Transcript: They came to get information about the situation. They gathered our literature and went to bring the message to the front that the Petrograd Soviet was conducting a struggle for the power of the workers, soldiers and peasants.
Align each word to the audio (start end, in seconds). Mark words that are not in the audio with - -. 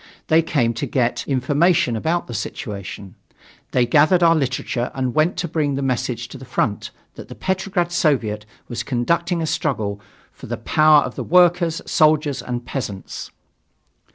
They 0.29 0.41
came 0.41 0.73
to 0.73 0.87
get 0.87 1.27
information 1.27 1.95
about 1.95 2.25
the 2.25 2.33
situation. 2.33 3.13
They 3.69 3.85
gathered 3.85 4.23
our 4.23 4.33
literature 4.33 4.89
and 4.95 5.13
went 5.13 5.37
to 5.37 5.47
bring 5.47 5.75
the 5.75 5.83
message 5.83 6.27
to 6.29 6.39
the 6.39 6.43
front 6.43 6.89
that 7.13 7.27
the 7.27 7.35
Petrograd 7.35 7.91
Soviet 7.91 8.43
was 8.67 8.81
conducting 8.81 9.43
a 9.43 9.45
struggle 9.45 10.01
for 10.31 10.47
the 10.47 10.57
power 10.57 11.03
of 11.03 11.13
the 11.13 11.23
workers, 11.23 11.83
soldiers 11.85 12.41
and 12.41 12.65
peasants. 12.65 13.29